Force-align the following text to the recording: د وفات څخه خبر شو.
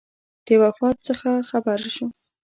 د 0.45 0.47
وفات 0.63 0.97
څخه 1.07 1.29
خبر 1.49 1.79
شو. 1.95 2.07